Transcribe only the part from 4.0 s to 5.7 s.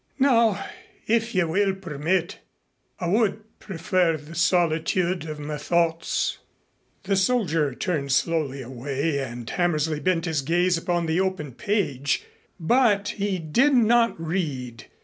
the solitude of my